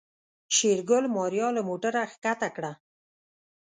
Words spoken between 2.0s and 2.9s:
کښته کړه.